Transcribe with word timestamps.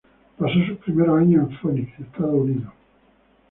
Pasó 0.35 0.55
sus 0.65 0.79
primeros 0.79 1.21
años 1.21 1.47
en 1.51 1.57
Phoenix, 1.59 1.99
Estados 1.99 2.33
Unidos. 2.33 2.73